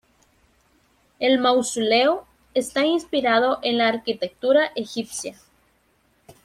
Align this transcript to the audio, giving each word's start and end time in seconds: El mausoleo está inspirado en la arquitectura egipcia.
El 1.19 1.37
mausoleo 1.37 2.25
está 2.55 2.83
inspirado 2.87 3.59
en 3.61 3.77
la 3.77 3.87
arquitectura 3.89 4.71
egipcia. 4.75 5.35